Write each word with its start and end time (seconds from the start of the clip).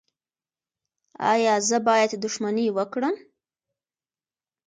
ایا 1.31 1.55
زه 1.67 1.77
باید 1.87 2.11
دښمني 2.23 2.67
وکړم؟ 2.77 3.15